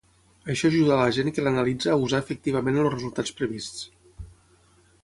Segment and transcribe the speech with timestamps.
[0.53, 3.87] Això ajuda a la gent que l'analitza a usar efectivament els resultats prevists.